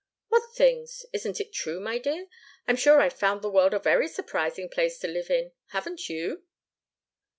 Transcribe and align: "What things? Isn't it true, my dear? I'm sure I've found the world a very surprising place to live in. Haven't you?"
"What 0.29 0.51
things? 0.55 1.05
Isn't 1.13 1.39
it 1.39 1.53
true, 1.53 1.79
my 1.79 1.99
dear? 1.99 2.25
I'm 2.67 2.75
sure 2.75 2.99
I've 3.01 3.13
found 3.19 3.43
the 3.43 3.51
world 3.51 3.75
a 3.75 3.77
very 3.77 4.07
surprising 4.07 4.67
place 4.67 4.97
to 4.97 5.07
live 5.07 5.29
in. 5.29 5.51
Haven't 5.73 6.09
you?" 6.09 6.41